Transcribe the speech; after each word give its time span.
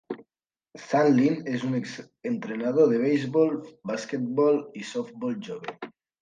Sandlin 0.85 1.35
és 1.57 1.65
un 1.67 1.75
exentrenador 1.79 2.89
de 2.95 3.03
beisbol, 3.03 3.53
basquetbol 3.93 4.59
i 4.83 4.87
softbol 4.95 5.39
jove. 5.51 5.79